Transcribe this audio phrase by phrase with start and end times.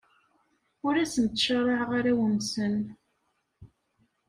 [0.85, 2.75] Ur asen-ttcaṛaɛeɣ arraw-nsen.